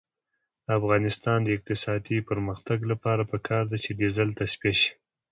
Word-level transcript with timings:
د 0.65 0.67
افغانستان 0.79 1.39
د 1.43 1.47
اقتصادي 1.57 2.17
پرمختګ 2.29 2.79
لپاره 2.91 3.23
پکار 3.31 3.63
ده 3.71 3.77
چې 3.83 3.97
ډیزل 4.01 4.27
تصفیه 4.39 4.73
شي. 4.79 4.91